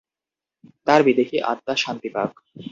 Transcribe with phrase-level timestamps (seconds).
[0.87, 2.31] তাঁর বিদেহী আত্মা শান্তি পাক।